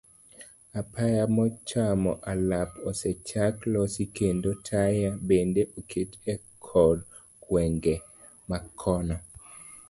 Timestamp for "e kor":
6.33-6.97